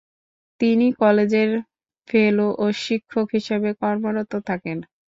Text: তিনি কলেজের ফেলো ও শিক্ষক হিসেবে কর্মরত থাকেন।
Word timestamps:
তিনি 0.61 0.87
কলেজের 1.01 1.49
ফেলো 2.07 2.47
ও 2.57 2.75
শিক্ষক 2.83 3.27
হিসেবে 3.37 3.69
কর্মরত 3.81 4.31
থাকেন। 4.49 4.77